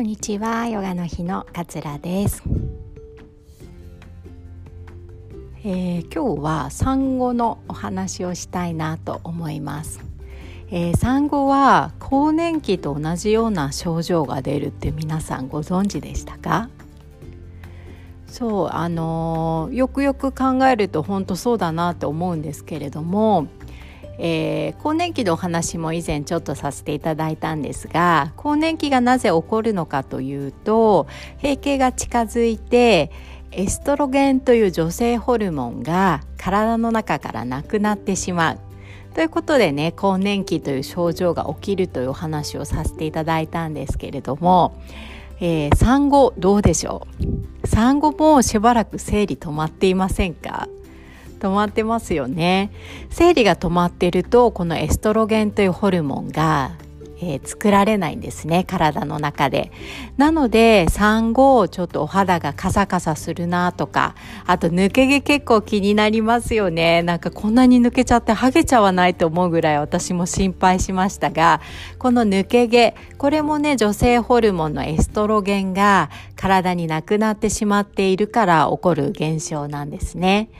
[0.00, 2.42] こんにちは、ヨガの日の桂です。
[5.62, 10.00] えー、今日は産後のお話をしたいなと思います。
[10.70, 16.70] えー、産後は更年期と同じような症状が出るって皆さんご存知でしたか？
[18.26, 23.48] そうあのー、よくよく考えると本当そうだなって思うんですけれども
[24.22, 31.06] えー、更年期のお話も以前ちょっとさせていただいたんですが更年期がなぜ起こるのかというと
[31.42, 33.10] 閉経が近づいて
[33.50, 38.58] エストロゲンという女性ホルモンが体の中からなくなってしまう。
[39.14, 44.80] ということでね更年期という症状が起きるというお話をさせていただいたんですけれども、
[45.40, 47.08] えー、産後どうでしょ
[47.62, 47.66] う？
[47.66, 50.68] 産後もしばらく生理止まっていませんか？
[51.40, 52.70] 止まってますよね。
[53.10, 56.72] 生理が止まってるとこのエストロゲンというホルモンが
[57.22, 59.70] えー、作られないんですね体の中で。
[60.16, 64.14] なので産後ちょっとお肌がカサカサするなとか
[64.46, 67.02] あと抜け毛結構気になりますよね。
[67.02, 71.60] なんかこんなに抜けちゃってハゲちゃわないと思うぐらい私も心配しましたが
[71.98, 80.50] この抜け毛これもね女性ホルモンのエストロゲンが体になくなってしまっているから起こる現象なんですね。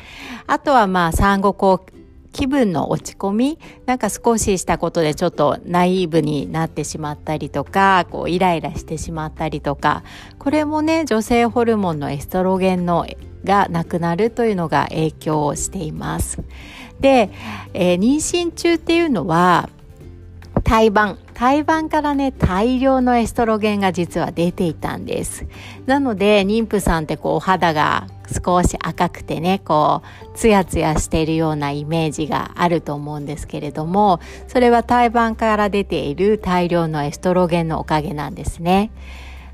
[0.46, 1.99] あとはまあ産後こう
[2.32, 10.04] 気分の落ち込みなんか少ししたことでちょっとナイーブになってしまったりとかこうイライラしてしまったりとか
[10.38, 13.06] これもね女性ホルモンのエストロゲンの
[13.44, 16.42] がなくなるというのが影響をしています。
[17.00, 17.30] で、
[17.72, 19.70] えー、妊娠中っていうのは
[20.62, 25.46] 胎盤胎盤からね大量のエストロゲンが実は出ていたんです
[25.86, 28.08] なので妊婦さんってこうお肌が
[28.44, 30.02] 少し赤くてねこ
[30.34, 38.90] うツヤツヤしているようなイメージがあると思うんですけれどもそれは胎盤から出ている大量のエストロゲンのおかげなんですね。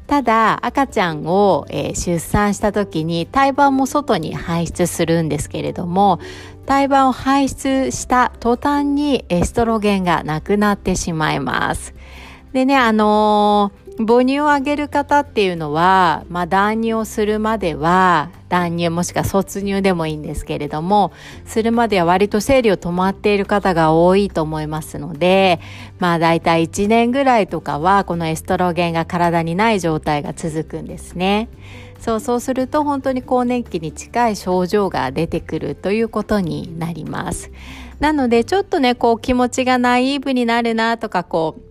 [0.06, 6.20] ただ赤ちゃんを、えー、出産した時に胎盤も外に排出するんですけれども
[6.64, 11.94] 胎盤を排出した途端にエストロゲンがなくなってしまいます。
[12.53, 21.12] でねあのー母乳をあげる方っていうのは、まあ、断乳をするまでは断乳もしくは卒乳でもいいんですけれども
[21.46, 25.60] するまでは割と生理を止まっている方が多いと思いますので
[25.98, 31.48] まあ大体1年ぐらいとかはこのエストロゲンが体にない状態が続くんですね。
[31.98, 37.50] そうそうすると本当に更年期に近い症状が出てくるということになります。
[38.00, 41.66] なのでちょっとねこう気持ちがナイーブになるなとかこう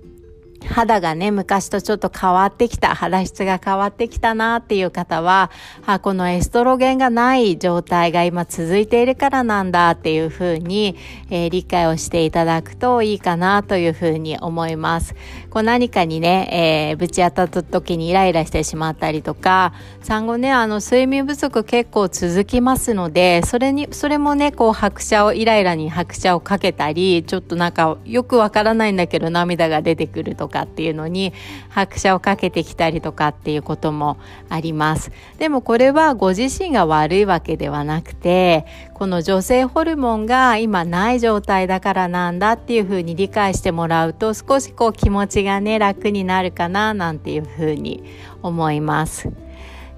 [0.65, 5.51] 肌がね、昔とちょっと変わってきた、肌質が変わってきたなっていう方は、
[5.85, 10.95] あこのエストロゲンがない状態が今続いているからなんだっていうふうに、
[11.29, 15.15] えー、理解をしていただくといいかなというふうに思います。
[15.49, 31.33] こう何かにね、えー、ぶち当たった時にイライラしてしまったりとか、産後ね、あの、睡眠不足結構続きますので、それに、それもね、こう拍車を、イライラに拍車をかけたり、ちょっとなんかよくわからないんだけど涙が出てくるとか、かっていうのに
[31.67, 34.17] 拍車をかけてきたりとかっていうことも
[34.47, 48.03] ありますでもこれはご自身が悪いわけではなくてこの女性ホルモンが今ない状態だからなんだっていうふうに理解してもらうと少しこう気持ちがね楽になるかななんていうふうに
[48.41, 49.29] 思います。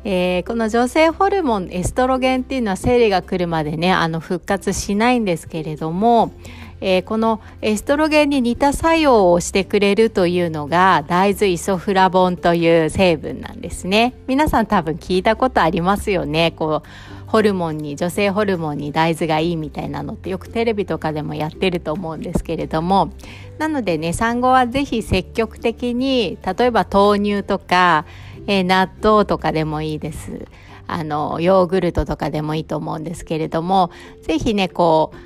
[0.03, 6.31] えー、この女性ホルモンエストロゲンっていうのは生理が来るまでねあの復活しないんですけれども
[6.79, 14.13] えー、このエストロゲンに似た作用をしてくれるというのが大豆イソフラボンという成分なんですね。
[14.27, 16.51] 皆さん多分聞いたことありますよね。
[16.51, 16.87] こう
[17.27, 23.11] ホルモンに女性ホルモンに大豆がいいみたいなのってよくテレビとかでもやってると思うんですけれども。
[23.57, 28.05] なのでね産後は是非積極的に例えば豆乳とか、
[28.45, 30.45] えー、納豆とかでもいいです。
[30.87, 35.17] あのヨーグルトとかでもいいと思うんですけれども是非ねこう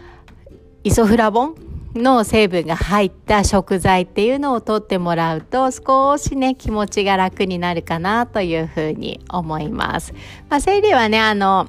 [0.84, 1.56] イソフラボン
[1.94, 10.14] の成分が入った食材っていうのを取ってもらうと少しね気持ちが楽になるかなというふうに思います。
[10.50, 11.68] まあ、生理はねあの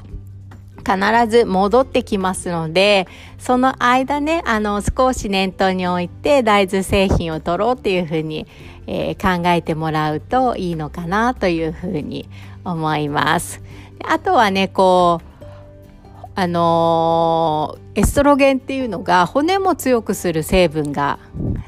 [0.79, 3.07] 必ず戻ってきますので
[3.39, 8.47] その間ねあの少し念頭に置いて大豆製品を取ろうっていうふうに、
[8.87, 12.29] えー、考えてもらうといいのかなというふうに
[12.65, 13.61] 思います。
[14.05, 15.32] あとはねこう
[16.35, 21.19] あの、エストロゲンっていうのが骨も強くする成分が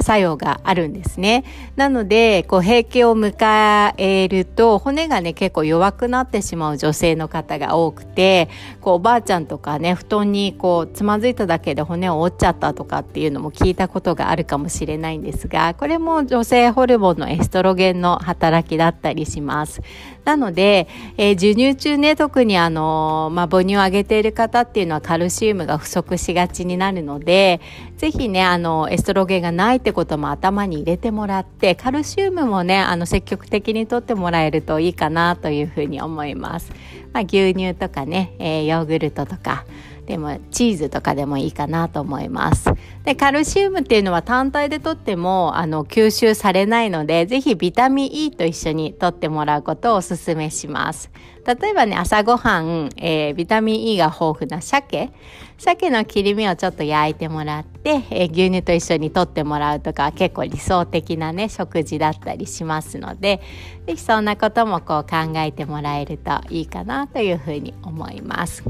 [0.00, 1.44] 作用があるんですね。
[1.76, 8.48] なので、こう、閉経を迎えると、骨がね、結構弱くなってしまう女性の方が多くて、
[8.80, 19.82] こう、おばあちゃんとかね、布団にこう、つまずいただけで骨を折っちゃったとかっていうのも聞いたことがあるかもしれないんですが、これも女性ホルモンのエストロゲンの働きだったりします。
[20.24, 20.88] なので、
[21.18, 27.60] えー、授乳中ね、特にあの、まあ、母乳をあげている方っていうのはカルシウムが不足しがちになるので、
[27.98, 36.72] ぜひね、あの、エストロゲンがないってことも頭に入れてもらって、カルシウムもね、あの、積極的にとってもらえるといいかなというふうに思います。
[37.12, 39.66] まあ、牛乳とかね、えー、ヨーグルトとか、
[40.06, 42.70] でもチーズとかでもいいかなと思います。
[43.04, 51.10] でカルシウムっていうのは単体でとってもあの吸収されないのでぜひビタミン E と一緒にとってもらうことをおすすめします。
[51.46, 55.12] 例えばね朝ごはん、えー、ビタミン E が豊富な鮭。
[55.56, 63.40] 鮭の切り身をちょっと焼いてもらって、えー、牛乳と一緒にとってもらうとか結構理想的なね食事だったりしますので
[63.86, 68.64] ぜひそんなこともこう考えてもらえるといいかなというふうに思います。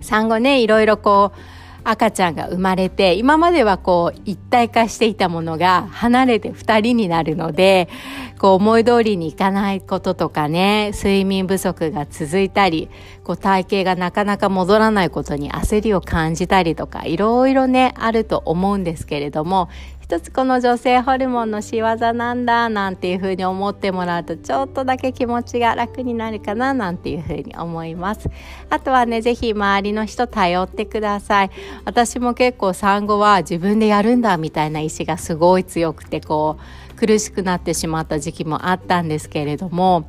[0.00, 1.38] 産後ねいろいろこう
[1.88, 7.88] 赤ちゃんが生まれて今まではこう一体化していたものが離れて2人になるので
[8.38, 12.90] こう思い通りにいかないこととかね睡眠不足が続いたり
[13.22, 19.68] こう体型がなかなか戻らないことに焦りを感じたりとかいろいろねあると思うんですけれども
[20.08, 28.30] 一つこの女性ホルモンの仕業なんだなんていうふうに思ってもらうとちょっとだけ気持ちが楽になるかななんていうふうに思います。
[28.70, 31.50] あとはね是非周りの人頼ってください。
[31.84, 36.60] 私も結構産後は自分でやるんだみたいな意志がすごい強くてこ
[36.94, 40.08] う苦しくなってしまった時期もあったんですけれども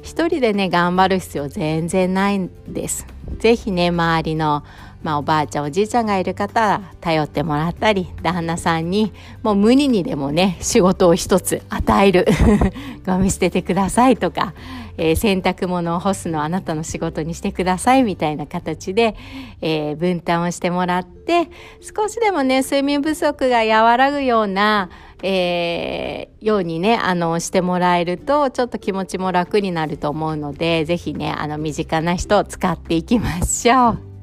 [0.00, 3.06] 一人でね頑張る必要全然ないんです。
[3.40, 4.64] 是非ね周りの
[5.04, 9.12] まあ、おばあちゃんおじいちゃんがいる方は頼ってもらったり旦那さんに
[9.42, 12.26] もう無理にでもね仕事を一つ与える
[13.06, 14.54] ゴミ捨ててくださいとか、
[14.96, 19.14] えー、洗濯物を干すのあなたの仕事にしてくださいみたいな形で、
[19.60, 21.50] えー、分担をしてもらって
[21.82, 24.88] 少しでもね睡眠不足が和らぐような
[25.26, 34.13] えー、ようにね、あの、してもらえると、ちょっと気持ちも楽になると思うので、ぜひね、あの、身近な人を使っていきましょう。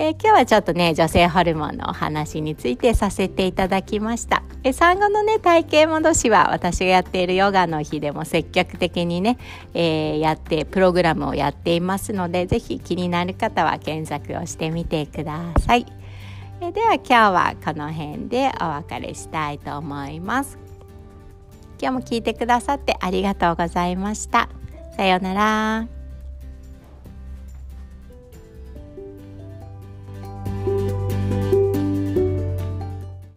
[0.00, 9.38] えー、今日はちょっとね女性ホルモンのお話についてさせていただきました、えー、産後のね体型戻しは私がやっているヨガの日でも積極的にね、
[9.74, 15.84] えー、やってプログラムをやっていますのでぜひ気になる方は検索をしてみてください、
[16.60, 20.58] えでは今日はこの辺でお別れしたいと思います。
[21.80, 24.48] 今日も聞いてくださってありがとうございました。
[24.96, 25.97] さようなら。